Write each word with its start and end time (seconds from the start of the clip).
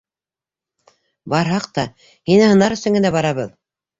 -Барһаҡ 1.33 1.67
та, 1.77 1.85
һине 2.31 2.47
һынар 2.53 2.77
өсөн 2.79 2.99
генә 3.01 3.15
барабыҙ. 3.17 3.55